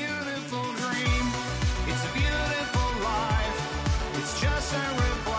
beautiful 0.00 0.64
dream. 0.80 1.26
It's 1.90 2.04
a 2.08 2.12
beautiful 2.16 2.90
life. 3.04 3.58
It's 4.18 4.40
just 4.40 4.72
a 4.72 5.29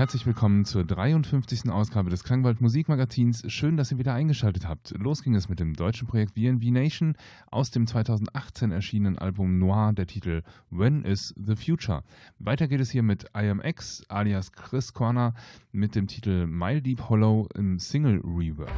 herzlich 0.00 0.24
willkommen 0.24 0.64
zur 0.64 0.82
53. 0.82 1.70
Ausgabe 1.70 2.08
des 2.08 2.24
Klangwald 2.24 2.62
Musikmagazins. 2.62 3.42
Schön, 3.48 3.76
dass 3.76 3.92
ihr 3.92 3.98
wieder 3.98 4.14
eingeschaltet 4.14 4.66
habt. 4.66 4.94
Los 4.96 5.22
ging 5.22 5.34
es 5.34 5.50
mit 5.50 5.60
dem 5.60 5.74
deutschen 5.74 6.08
Projekt 6.08 6.32
VNV 6.38 6.70
Nation 6.70 7.16
aus 7.50 7.70
dem 7.70 7.86
2018 7.86 8.70
erschienenen 8.70 9.18
Album 9.18 9.58
Noir, 9.58 9.92
der 9.92 10.06
Titel 10.06 10.40
When 10.70 11.04
is 11.04 11.34
the 11.36 11.54
Future. 11.54 12.02
Weiter 12.38 12.66
geht 12.66 12.80
es 12.80 12.90
hier 12.90 13.02
mit 13.02 13.26
IMX 13.34 14.02
alias 14.08 14.52
Chris 14.52 14.94
Corner 14.94 15.34
mit 15.70 15.94
dem 15.94 16.06
Titel 16.06 16.46
Mile 16.46 16.80
Deep 16.80 17.10
Hollow 17.10 17.46
im 17.54 17.78
Single 17.78 18.22
Rework. 18.24 18.72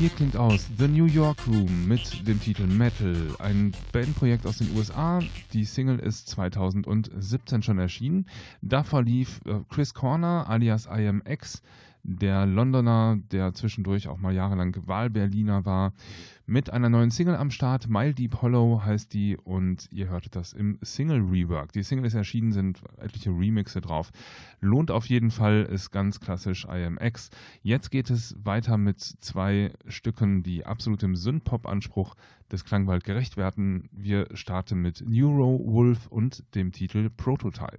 Hier 0.00 0.08
klingt 0.08 0.34
aus 0.34 0.66
The 0.78 0.88
New 0.88 1.04
York 1.04 1.46
Room 1.46 1.86
mit 1.86 2.26
dem 2.26 2.40
Titel 2.40 2.66
Metal, 2.66 3.14
ein 3.38 3.72
Bandprojekt 3.92 4.46
aus 4.46 4.56
den 4.56 4.74
USA. 4.74 5.20
Die 5.52 5.66
Single 5.66 5.98
ist 5.98 6.26
2017 6.30 7.62
schon 7.62 7.78
erschienen. 7.78 8.24
Davor 8.62 9.02
lief 9.02 9.42
äh, 9.44 9.60
Chris 9.68 9.92
Corner 9.92 10.48
alias 10.48 10.86
IMX 10.86 11.60
der 12.02 12.46
Londoner, 12.46 13.18
der 13.30 13.52
zwischendurch 13.52 14.08
auch 14.08 14.16
mal 14.16 14.34
jahrelang 14.34 14.74
Wahlberliner 14.86 15.66
war, 15.66 15.92
mit 16.50 16.72
einer 16.72 16.88
neuen 16.88 17.12
Single 17.12 17.36
am 17.36 17.52
Start. 17.52 17.88
Mile 17.88 18.12
Deep 18.12 18.42
Hollow 18.42 18.82
heißt 18.84 19.14
die 19.14 19.36
und 19.36 19.86
ihr 19.92 20.08
hörtet 20.08 20.34
das 20.34 20.52
im 20.52 20.78
Single 20.82 21.20
Rework. 21.20 21.70
Die 21.72 21.84
Single 21.84 22.06
ist 22.06 22.14
erschienen, 22.14 22.50
sind 22.50 22.82
etliche 22.96 23.30
Remixe 23.30 23.80
drauf. 23.80 24.10
Lohnt 24.60 24.90
auf 24.90 25.06
jeden 25.06 25.30
Fall, 25.30 25.62
ist 25.62 25.92
ganz 25.92 26.18
klassisch 26.18 26.64
IMX. 26.64 27.30
Jetzt 27.62 27.92
geht 27.92 28.10
es 28.10 28.34
weiter 28.42 28.78
mit 28.78 29.00
zwei 29.00 29.72
Stücken, 29.86 30.42
die 30.42 30.66
absolut 30.66 31.02
dem 31.02 31.14
Synth-Pop-Anspruch 31.14 32.16
des 32.50 32.64
Klangwald 32.64 33.04
gerecht 33.04 33.36
werden. 33.36 33.88
Wir 33.92 34.26
starten 34.34 34.82
mit 34.82 35.08
Neuro 35.08 35.62
Wolf 35.64 36.08
und 36.08 36.42
dem 36.56 36.72
Titel 36.72 37.10
Prototype. 37.10 37.78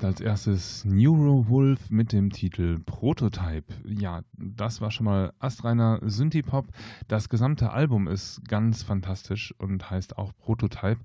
Hörtet 0.00 0.18
als 0.18 0.20
erstes 0.22 0.84
Neurowolf 0.86 1.90
mit 1.90 2.12
dem 2.12 2.30
Titel 2.30 2.78
Prototype. 2.78 3.66
Ja, 3.84 4.22
das 4.38 4.80
war 4.80 4.90
schon 4.90 5.04
mal 5.04 5.34
astreiner 5.38 6.00
Synthie-Pop. 6.02 6.68
Das 7.06 7.28
gesamte 7.28 7.70
Album 7.70 8.08
ist 8.08 8.40
ganz 8.48 8.82
fantastisch 8.82 9.54
und 9.58 9.90
heißt 9.90 10.16
auch 10.16 10.32
Prototype. 10.38 11.00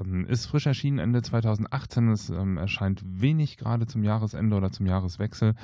Ähm, 0.00 0.26
ist 0.26 0.46
frisch 0.46 0.66
erschienen 0.66 0.98
Ende 0.98 1.22
2018. 1.22 2.08
Es 2.08 2.28
ähm, 2.28 2.56
erscheint 2.56 3.04
wenig 3.04 3.56
gerade 3.56 3.86
zum 3.86 4.02
Jahresende 4.02 4.56
oder 4.56 4.72
zum 4.72 4.86
Jahreswechsel. 4.86 5.54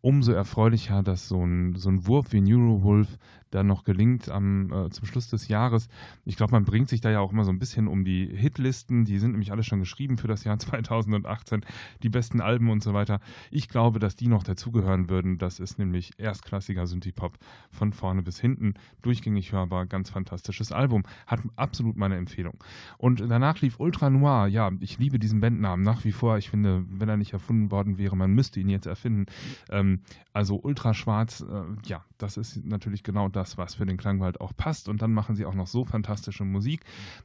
Umso 0.00 0.30
erfreulicher, 0.30 1.02
dass 1.02 1.26
so 1.26 1.44
ein, 1.44 1.74
so 1.74 1.88
ein 1.88 2.06
Wurf 2.06 2.32
wie 2.32 2.40
Neurowolf 2.40 3.18
dann 3.50 3.66
noch 3.66 3.84
gelingt 3.84 4.28
am, 4.28 4.72
äh, 4.72 4.90
zum 4.90 5.06
Schluss 5.06 5.28
des 5.28 5.48
Jahres. 5.48 5.88
Ich 6.24 6.36
glaube, 6.36 6.52
man 6.52 6.64
bringt 6.64 6.88
sich 6.88 7.00
da 7.00 7.10
ja 7.10 7.20
auch 7.20 7.32
immer 7.32 7.44
so 7.44 7.50
ein 7.50 7.58
bisschen 7.58 7.88
um 7.88 8.04
die 8.04 8.26
Hitlisten. 8.26 9.04
Die 9.04 9.18
sind 9.18 9.32
nämlich 9.32 9.52
alle 9.52 9.62
schon 9.62 9.80
geschrieben 9.80 10.18
für 10.18 10.28
das 10.28 10.44
Jahr 10.44 10.58
2018, 10.58 11.64
die 12.02 12.08
besten 12.08 12.40
Alben 12.40 12.70
und 12.70 12.82
so 12.82 12.94
weiter. 12.94 13.20
Ich 13.50 13.68
glaube, 13.68 13.98
dass 13.98 14.16
die 14.16 14.28
noch 14.28 14.42
dazugehören 14.42 15.08
würden. 15.08 15.38
Das 15.38 15.60
ist 15.60 15.78
nämlich 15.78 16.12
erstklassiger 16.18 16.86
Synthie-Pop 16.86 17.38
von 17.70 17.92
vorne 17.92 18.22
bis 18.22 18.40
hinten. 18.40 18.74
Durchgängig 19.02 19.52
hörbar, 19.52 19.86
ganz 19.86 20.10
fantastisches 20.10 20.72
Album. 20.72 21.04
Hat 21.26 21.40
absolut 21.56 21.96
meine 21.96 22.16
Empfehlung. 22.16 22.58
Und 22.98 23.20
danach 23.20 23.60
lief 23.60 23.78
Ultra 23.78 24.10
Noir. 24.10 24.48
Ja, 24.48 24.70
ich 24.80 24.98
liebe 24.98 25.18
diesen 25.18 25.40
Bandnamen 25.40 25.84
nach 25.84 26.04
wie 26.04 26.12
vor. 26.12 26.38
Ich 26.38 26.50
finde, 26.50 26.84
wenn 26.88 27.08
er 27.08 27.16
nicht 27.16 27.32
erfunden 27.32 27.70
worden 27.70 27.98
wäre, 27.98 28.16
man 28.16 28.32
müsste 28.32 28.60
ihn 28.60 28.68
jetzt 28.68 28.86
erfinden. 28.86 29.26
Ähm, 29.70 30.00
also 30.32 30.60
Ultraschwarz, 30.62 31.40
äh, 31.40 31.62
ja, 31.86 32.04
das 32.18 32.36
ist 32.36 32.64
natürlich 32.64 33.02
genau 33.02 33.28
das, 33.36 33.58
was 33.58 33.74
für 33.74 33.86
den 33.86 33.96
Klangwald 33.96 34.40
auch 34.40 34.52
passt. 34.56 34.88
Und 34.88 35.02
dann 35.02 35.12
machen 35.12 35.36
sie 35.36 35.44
auch 35.44 35.54
noch 35.54 35.66
so 35.66 35.84
fantastische 35.84 36.44
Musik. 36.44 36.80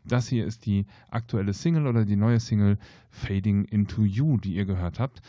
Das 0.05 0.27
hier 0.27 0.45
ist 0.45 0.65
die 0.65 0.85
aktuelle 1.09 1.53
Single 1.53 1.87
oder 1.87 2.05
die 2.05 2.15
neue 2.15 2.39
Single 2.39 2.77
Fading 3.09 3.65
into 3.65 4.03
You, 4.03 4.37
die 4.37 4.53
ihr 4.53 4.65
gehört 4.65 4.99
habt. 4.99 5.21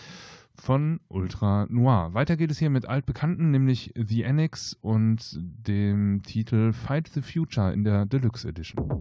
Von 0.55 1.01
Ultra 1.09 1.66
Noir. 1.71 2.12
Weiter 2.12 2.37
geht 2.37 2.51
es 2.51 2.59
hier 2.59 2.71
mit 2.71 2.87
altbekannten, 2.87 3.51
nämlich 3.51 3.92
The 3.97 4.27
Annex 4.27 4.77
und 4.81 5.40
dem 5.40 6.23
Titel 6.23 6.73
Fight 6.73 7.09
the 7.09 7.23
Future 7.23 7.73
in 7.73 7.85
der 7.85 8.05
Deluxe 8.05 8.49
Edition. 8.49 9.01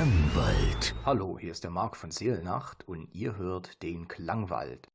Klangwald. 0.00 0.94
Hallo, 1.04 1.38
hier 1.38 1.52
ist 1.52 1.62
der 1.62 1.70
Marc 1.70 1.94
von 1.94 2.10
Seelnacht 2.10 2.88
und 2.88 3.14
ihr 3.14 3.36
hört 3.36 3.82
den 3.82 4.08
Klangwald. 4.08 4.88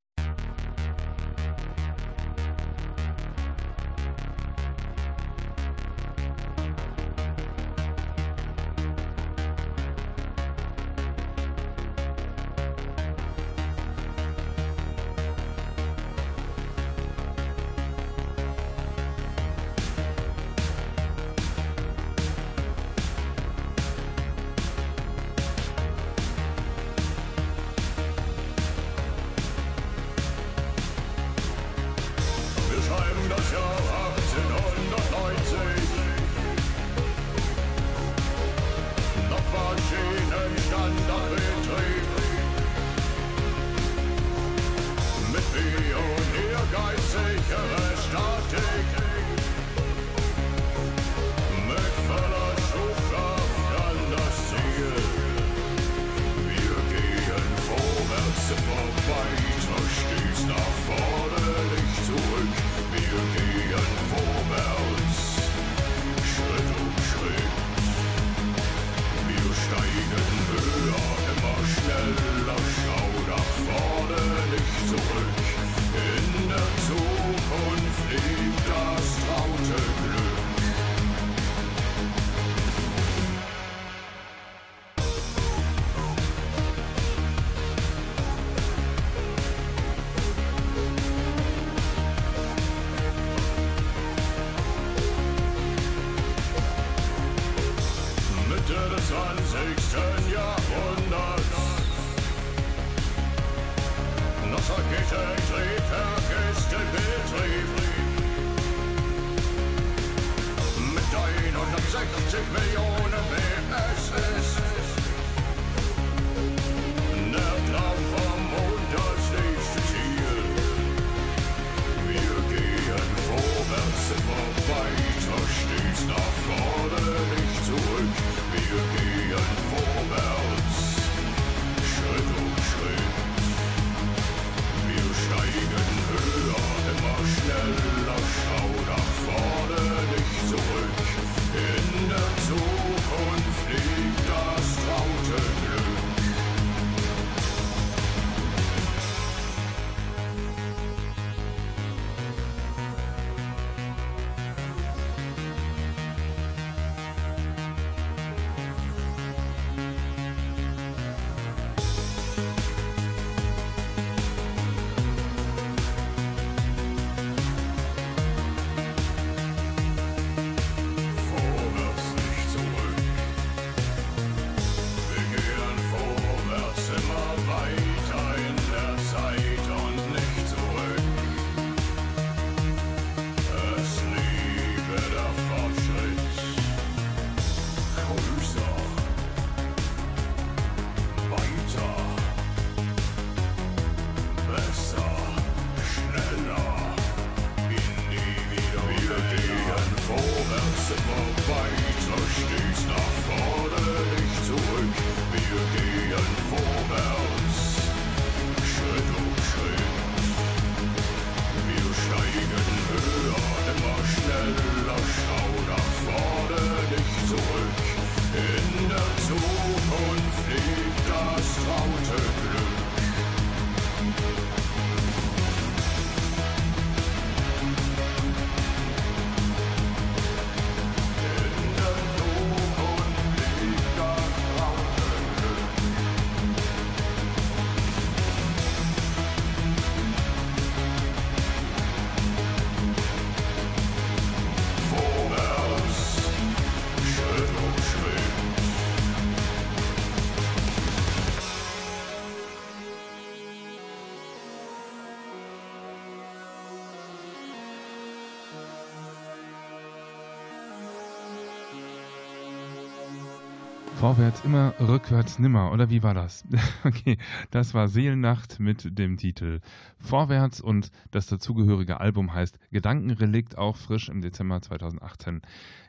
Vorwärts 264.06 264.44
immer, 264.44 264.72
rückwärts 264.78 265.40
nimmer, 265.40 265.72
oder 265.72 265.90
wie 265.90 266.00
war 266.00 266.14
das? 266.14 266.44
okay, 266.84 267.18
das 267.50 267.74
war 267.74 267.88
Seelennacht 267.88 268.60
mit 268.60 268.96
dem 268.96 269.16
Titel 269.16 269.58
Vorwärts 269.98 270.60
und 270.60 270.92
das 271.10 271.26
dazugehörige 271.26 271.98
Album 271.98 272.32
heißt 272.32 272.56
Gedankenrelikt, 272.70 273.58
auch 273.58 273.76
frisch 273.76 274.08
im 274.08 274.20
Dezember 274.20 274.62
2018 274.62 275.42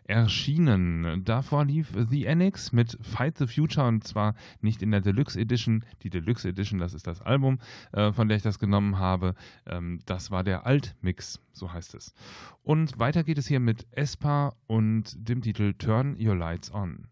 erschienen. 0.05 1.25
Davor 1.25 1.65
lief 1.65 1.93
The 2.09 2.27
Annex 2.27 2.71
mit 2.71 2.97
Fight 3.01 3.37
the 3.37 3.45
Future 3.45 3.87
und 3.87 4.03
zwar 4.03 4.33
nicht 4.61 4.81
in 4.81 4.89
der 4.89 5.01
Deluxe 5.01 5.39
Edition. 5.39 5.85
Die 6.01 6.09
Deluxe 6.09 6.49
Edition, 6.49 6.79
das 6.79 6.95
ist 6.95 7.05
das 7.05 7.21
Album, 7.21 7.59
äh, 7.91 8.11
von 8.11 8.29
der 8.29 8.37
ich 8.37 8.43
das 8.43 8.57
genommen 8.57 8.97
habe. 8.97 9.35
Ähm, 9.67 9.99
das 10.07 10.31
war 10.31 10.43
der 10.43 10.65
Altmix, 10.65 11.39
so 11.51 11.71
heißt 11.71 11.93
es. 11.93 12.15
Und 12.63 12.97
weiter 12.97 13.23
geht 13.23 13.37
es 13.37 13.45
hier 13.45 13.59
mit 13.59 13.85
Espa 13.91 14.55
und 14.65 15.15
dem 15.17 15.43
Titel 15.43 15.73
Turn 15.73 16.17
Your 16.19 16.35
Lights 16.35 16.73
On. 16.73 17.05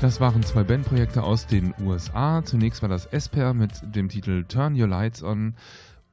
Das 0.00 0.20
waren 0.20 0.44
zwei 0.44 0.62
Bandprojekte 0.62 1.24
aus 1.24 1.48
den 1.48 1.74
USA. 1.80 2.44
Zunächst 2.44 2.82
war 2.82 2.88
das 2.88 3.06
Esper 3.06 3.52
mit 3.52 3.72
dem 3.82 4.08
Titel 4.08 4.44
Turn 4.44 4.80
Your 4.80 4.86
Lights 4.86 5.24
On 5.24 5.54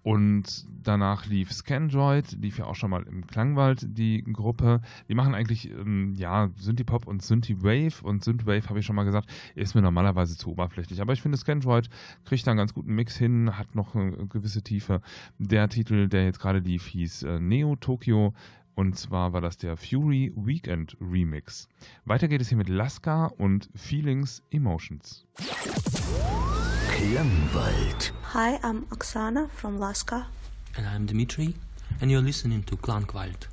und 0.01 0.65
danach 0.83 1.27
lief 1.27 1.51
Scandroid, 1.51 2.31
lief 2.41 2.57
ja 2.57 2.65
auch 2.65 2.73
schon 2.73 2.89
mal 2.89 3.03
im 3.03 3.27
Klangwald 3.27 3.85
die 3.87 4.23
Gruppe. 4.23 4.81
Die 5.07 5.13
machen 5.13 5.35
eigentlich 5.35 5.69
ähm, 5.69 6.15
ja 6.15 6.49
Synthie-Pop 6.57 7.05
und 7.05 7.21
Synthie-Wave 7.21 8.03
und 8.03 8.23
Synthwave, 8.23 8.69
habe 8.69 8.79
ich 8.79 8.87
schon 8.87 8.95
mal 8.95 9.03
gesagt, 9.03 9.29
ist 9.53 9.75
mir 9.75 9.83
normalerweise 9.83 10.35
zu 10.35 10.49
oberflächlich. 10.49 10.99
Aber 10.99 11.13
ich 11.13 11.21
finde 11.21 11.37
Scandroid 11.37 11.89
kriegt 12.23 12.47
da 12.47 12.51
einen 12.51 12.57
ganz 12.57 12.73
guten 12.73 12.95
Mix 12.95 13.15
hin, 13.15 13.55
hat 13.55 13.75
noch 13.75 13.93
eine 13.93 14.27
gewisse 14.27 14.63
Tiefe. 14.63 15.01
Der 15.37 15.69
Titel, 15.69 16.07
der 16.07 16.25
jetzt 16.25 16.39
gerade 16.39 16.57
lief, 16.57 16.87
hieß 16.87 17.21
äh, 17.23 17.39
Neo 17.39 17.75
Tokyo 17.75 18.33
und 18.75 18.97
zwar 18.97 19.33
war 19.33 19.41
das 19.41 19.57
der 19.57 19.77
Fury 19.77 20.31
Weekend 20.35 20.95
Remix. 21.01 21.67
Weiter 22.05 22.27
geht 22.27 22.41
es 22.41 22.49
hier 22.49 22.57
mit 22.57 22.69
Laska 22.69 23.27
und 23.37 23.69
Feelings 23.75 24.43
Emotions. 24.51 25.25
Klangwald. 26.89 28.13
Hi, 28.33 28.57
I'm 28.63 28.83
Oksana 28.91 29.47
from 29.49 29.79
Laska. 29.79 30.27
And 30.77 30.85
I'm 30.85 31.05
Dmitry, 31.07 31.55
and 32.01 32.11
you're 32.11 32.21
listening 32.21 32.65
to 32.65 32.75
Klangwald. 32.75 33.47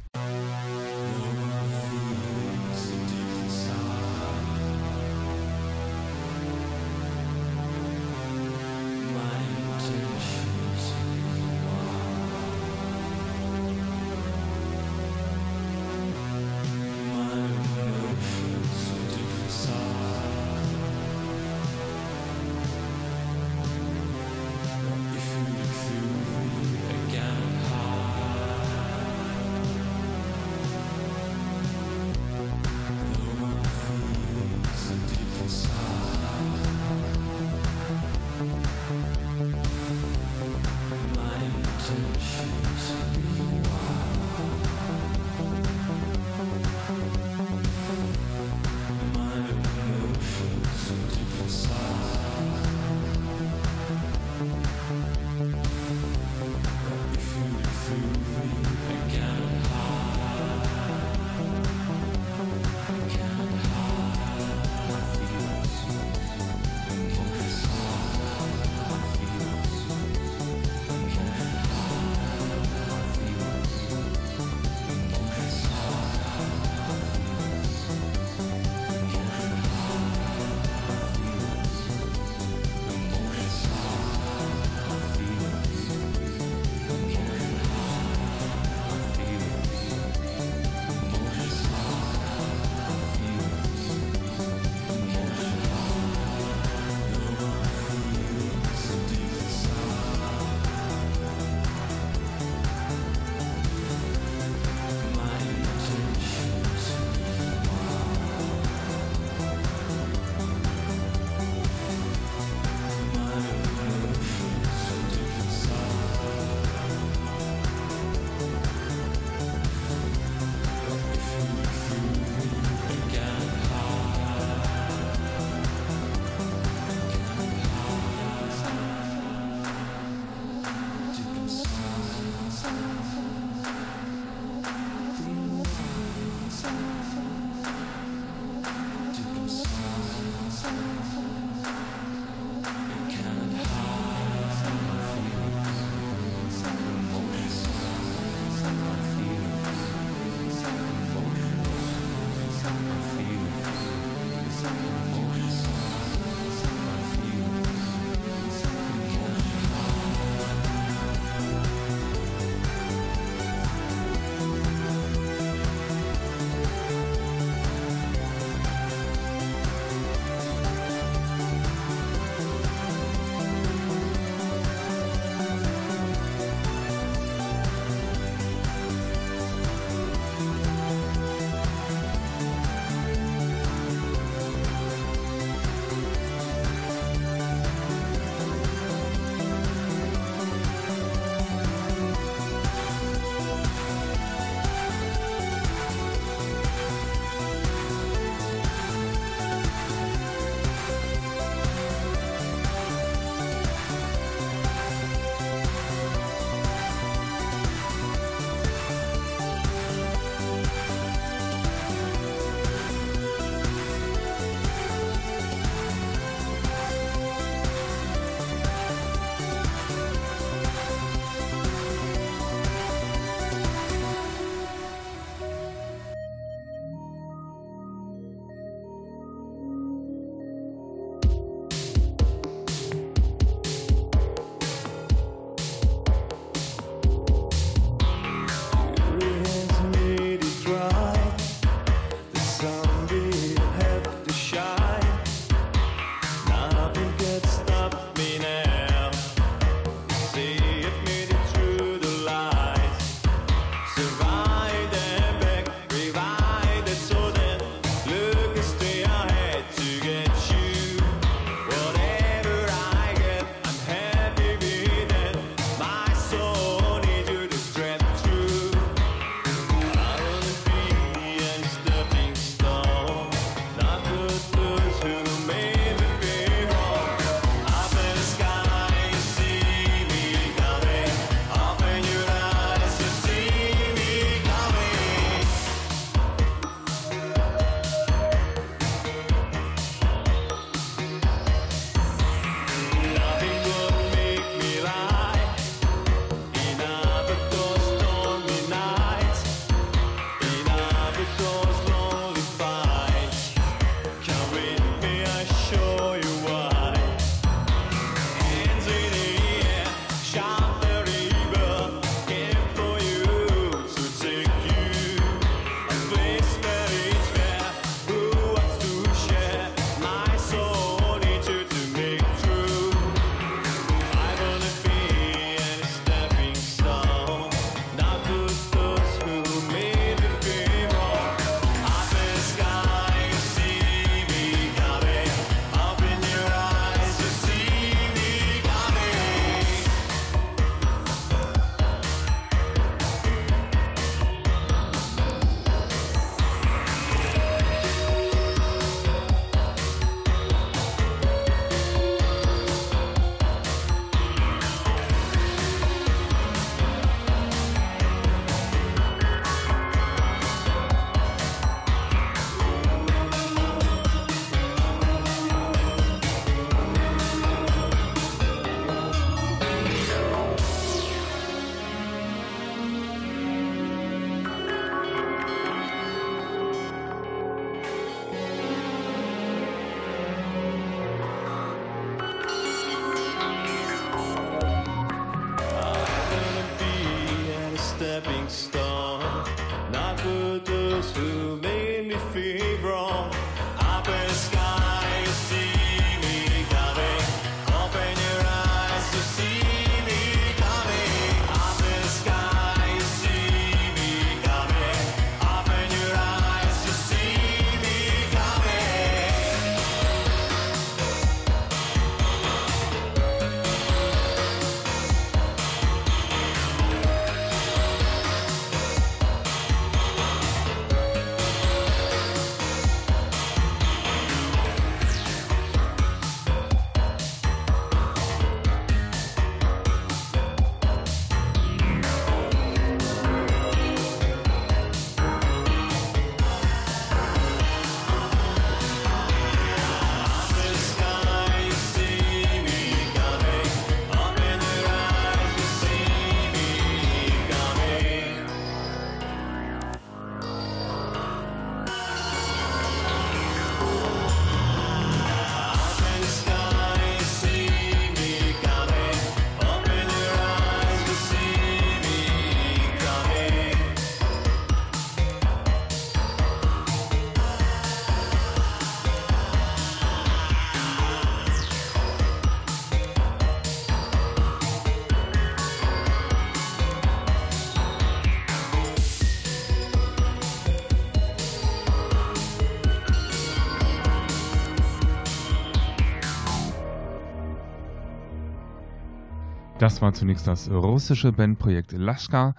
Das 489.82 490.00
war 490.00 490.12
zunächst 490.12 490.46
das 490.46 490.70
russische 490.70 491.32
Bandprojekt 491.32 491.90
Laschka, 491.90 492.54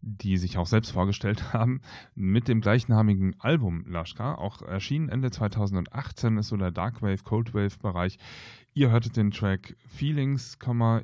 die 0.00 0.38
sich 0.38 0.56
auch 0.56 0.64
selbst 0.64 0.92
vorgestellt 0.92 1.52
haben, 1.52 1.82
mit 2.14 2.48
dem 2.48 2.62
gleichnamigen 2.62 3.38
Album 3.40 3.84
Laschka, 3.86 4.36
auch 4.36 4.62
erschienen 4.62 5.10
Ende 5.10 5.30
2018, 5.30 6.38
ist 6.38 6.48
so 6.48 6.56
der 6.56 6.70
Darkwave, 6.70 7.24
Coldwave 7.24 7.76
Bereich 7.82 8.18
Ihr 8.74 8.90
hörtet 8.90 9.18
den 9.18 9.30
Track 9.30 9.76
Feelings, 9.86 10.56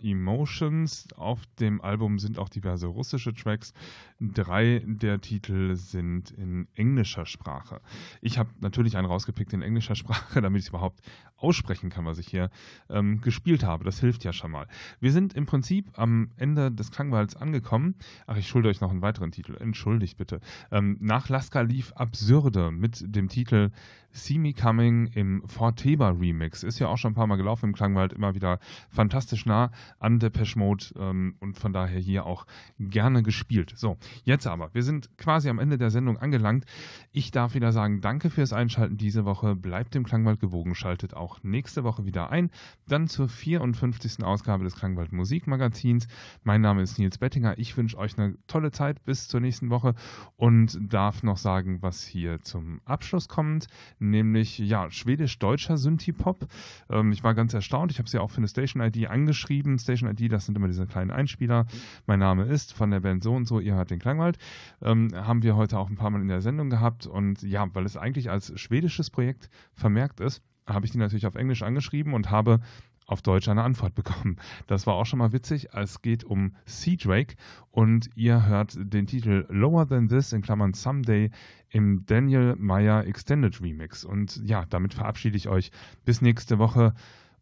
Emotions. 0.03 1.07
Auf 1.17 1.41
dem 1.61 1.83
Album 1.83 2.19
sind 2.19 2.39
auch 2.39 2.49
diverse 2.49 2.87
russische 2.87 3.35
Tracks. 3.35 3.75
Drei 4.21 4.83
der 4.87 5.21
Titel 5.21 5.77
sind 5.77 6.31
in 6.31 6.67
englischer 6.77 7.27
Sprache. 7.27 7.83
Ich 8.23 8.39
habe 8.39 8.49
natürlich 8.61 8.97
einen 8.97 9.07
rausgepickt 9.07 9.53
in 9.53 9.61
englischer 9.61 9.97
Sprache, 9.97 10.41
damit 10.41 10.63
ich 10.63 10.71
überhaupt 10.71 11.03
aussprechen 11.37 11.91
kann, 11.91 12.07
was 12.07 12.19
ich 12.19 12.29
hier 12.29 12.49
ähm, 12.89 13.21
gespielt 13.21 13.65
habe. 13.65 13.85
Das 13.85 14.01
hilft 14.01 14.25
ja 14.25 14.33
schon 14.33 14.51
mal. 14.51 14.67
Wir 14.99 15.13
sind 15.13 15.35
im 15.35 15.45
Prinzip 15.45 15.91
am 15.93 16.31
Ende 16.39 16.73
des 16.73 16.91
Klangwalds 16.91 17.37
angekommen. 17.37 17.97
Ach, 18.27 18.39
ich 18.39 18.49
schulde 18.49 18.71
euch 18.71 18.81
noch 18.81 18.91
einen 18.91 19.03
weiteren 19.03 19.31
Titel. 19.31 19.57
Entschuldigt 19.57 20.17
bitte. 20.17 20.41
Ähm, 20.71 20.97
nach 21.01 21.29
Laska 21.29 21.61
lief 21.61 21.93
Absurde 21.93 22.71
mit 22.71 23.05
dem 23.15 23.29
Titel 23.29 23.73
See 24.19 24.39
Me 24.39 24.53
Coming 24.53 25.07
im 25.15 25.43
Forteba 25.47 26.11
Remix. 26.11 26.63
Ist 26.63 26.79
ja 26.79 26.89
auch 26.89 26.99
schon 26.99 27.13
ein 27.13 27.15
paar 27.15 27.27
Mal 27.27 27.37
gelaufen 27.37 27.67
im 27.67 27.75
Klangwald, 27.75 28.13
immer 28.13 28.35
wieder 28.35 28.59
fantastisch 28.91 29.47
nah 29.47 29.71
an 29.99 30.19
Depeche 30.19 30.59
Mode 30.59 30.87
ähm, 30.99 31.37
und 31.41 31.57
von 31.57 31.73
daher 31.73 32.01
hier 32.01 32.27
auch 32.27 32.47
gerne 32.79 33.23
gespielt. 33.23 33.73
So, 33.77 33.97
jetzt 34.25 34.47
aber, 34.47 34.75
wir 34.75 34.83
sind 34.83 35.17
quasi 35.19 35.49
am 35.49 35.59
Ende 35.59 35.79
der 35.79 35.91
Sendung 35.91 36.19
angelangt. 36.19 36.65
Ich 37.13 37.31
darf 37.31 37.55
wieder 37.55 37.73
sagen, 37.73 38.01
danke 38.01 38.31
fürs 38.31 38.53
Einschalten 38.53 38.97
diese 38.97 39.25
Woche. 39.25 39.55
Bleibt 39.55 39.95
dem 39.95 40.05
Klangwald 40.05 40.41
gewogen, 40.41 40.75
schaltet 40.75 41.15
auch 41.15 41.43
nächste 41.43 41.85
Woche 41.85 42.05
wieder 42.05 42.31
ein. 42.31 42.51
Dann 42.87 43.09
zur 43.09 43.29
54. 43.29 44.25
Ausgabe 44.25 44.65
des 44.65 44.75
Klangwald 44.75 45.13
Musikmagazins. 45.13 46.09
Mein 46.43 46.61
Name 46.61 46.83
ist 46.83 46.99
Nils 46.99 47.19
Bettinger. 47.19 47.59
Ich 47.59 47.77
wünsche 47.77 47.99
euch 47.99 48.19
eine 48.19 48.37
tolle 48.47 48.73
Zeit 48.73 49.05
bis 49.05 49.29
zur 49.29 49.41
nächsten 49.41 49.71
Woche 49.71 49.95
und 50.37 50.79
darf 50.81 51.23
noch 51.23 51.37
sagen, 51.37 51.83
was 51.83 52.05
hier 52.05 52.43
zum 52.43 52.81
Abschluss 52.85 53.29
kommt 53.29 53.69
nämlich 54.11 54.59
ja 54.59 54.91
schwedisch-deutscher 54.91 55.77
Synthie-Pop. 55.77 56.47
Ähm, 56.91 57.13
ich 57.13 57.23
war 57.23 57.35
ganz 57.35 57.55
erstaunt. 57.55 57.91
Ich 57.93 57.99
habe 57.99 58.09
sie 58.09 58.19
auch 58.19 58.31
für 58.31 58.39
eine 58.39 58.49
Station 58.49 58.83
ID 58.83 59.09
angeschrieben. 59.09 59.79
Station 59.79 60.11
ID, 60.11 60.33
das 60.33 60.47
sind 60.47 60.57
immer 60.57 60.67
diese 60.67 60.87
kleinen 60.87 61.11
Einspieler. 61.11 61.67
Mein 62.07 62.19
Name 62.19 62.45
ist 62.45 62.73
von 62.73 62.91
der 62.91 63.01
Band 63.01 63.23
so 63.23 63.35
und 63.35 63.47
so. 63.47 63.61
Ihr 63.61 63.75
hört 63.75 63.91
den 63.91 63.99
Klangwald. 63.99 64.39
Ähm, 64.83 65.11
haben 65.15 65.43
wir 65.43 65.57
heute 65.57 65.79
auch 65.79 65.89
ein 65.89 65.97
paar 65.97 66.11
Mal 66.11 66.21
in 66.21 66.29
der 66.29 66.41
Sendung 66.41 66.71
gehabt 66.71 67.07
und 67.07 67.43
ja, 67.43 67.67
weil 67.75 67.85
es 67.85 67.97
eigentlich 67.97 68.31
als 68.31 68.59
schwedisches 68.59 69.11
Projekt 69.11 69.49
vermerkt 69.75 70.21
ist, 70.21 70.43
habe 70.67 70.87
ich 70.87 70.93
die 70.93 70.99
natürlich 70.99 71.27
auf 71.27 71.35
Englisch 71.35 71.63
angeschrieben 71.63 72.15
und 72.15 72.31
habe 72.31 72.61
auf 73.09 73.23
Deutsch 73.23 73.49
eine 73.49 73.65
Antwort 73.65 73.95
bekommen. 73.97 74.37
Das 74.69 74.87
war 74.87 74.95
auch 74.95 75.07
schon 75.07 75.19
mal 75.19 75.33
witzig. 75.33 75.71
Es 75.73 76.01
geht 76.01 76.23
um 76.23 76.55
Sea 76.65 76.97
Drake 76.97 77.35
und 77.73 78.09
ihr 78.15 78.47
hört 78.47 78.77
den 78.79 79.09
Titel 79.09 79.47
Lower 79.49 79.89
Than 79.89 80.09
This 80.09 80.33
in 80.33 80.43
Klammern 80.43 80.75
Someday 80.75 81.31
im 81.71 82.07
Daniel 82.07 82.55
Meyer 82.57 83.05
Extended 83.07 83.61
Remix. 83.61 84.05
Und 84.05 84.37
ja, 84.45 84.65
damit 84.71 84.95
verabschiede 84.95 85.37
ich 85.37 85.49
euch 85.49 85.73
bis 86.05 86.23
nächste 86.23 86.59
Woche 86.59 86.95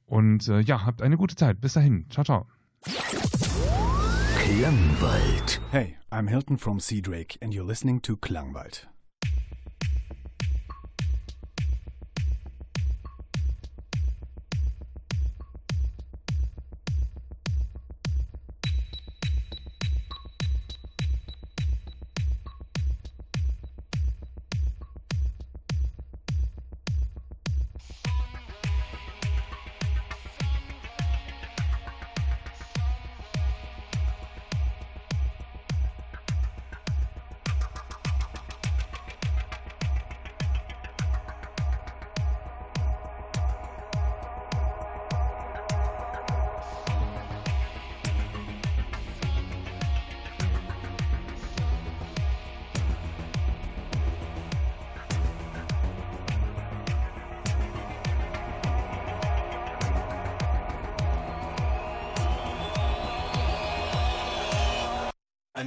und 0.06 0.48
äh, 0.48 0.60
ja, 0.60 0.86
habt 0.86 1.02
eine 1.02 1.16
gute 1.16 1.36
Zeit. 1.36 1.60
Bis 1.60 1.74
dahin. 1.74 2.06
Ciao, 2.10 2.24
ciao. 2.24 2.46
Klangwald. 4.38 5.60
Hey, 5.72 5.96
I'm 6.10 6.28
Hilton 6.28 6.56
from 6.56 6.78
Sea 6.78 7.02
Drake 7.02 7.36
and 7.42 7.52
you're 7.52 7.66
listening 7.66 8.00
to 8.02 8.16
Klangwald. 8.16 8.86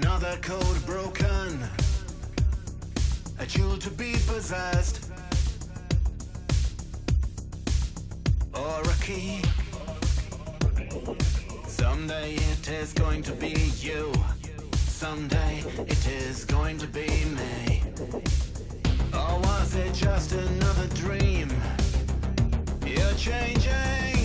Another 0.02 0.38
code 0.42 0.86
broken, 0.86 1.60
a 3.38 3.46
jewel 3.46 3.78
to 3.78 3.90
be 3.90 4.14
possessed, 4.28 5.12
or 8.54 8.82
a 8.82 9.04
key. 9.04 9.42
Someday 11.68 12.36
it 12.36 12.70
is 12.70 12.94
going 12.94 13.24
to 13.24 13.34
be 13.34 13.72
you, 13.82 14.14
someday 14.74 15.66
it 15.80 16.08
is 16.08 16.46
going 16.46 16.78
to 16.78 16.88
be 16.88 17.10
me. 17.36 17.84
Or 19.14 19.38
was 19.40 19.76
it 19.76 19.94
just 19.94 20.32
another 20.32 20.88
dream? 20.96 21.50
You're 22.86 23.14
changing. 23.16 24.19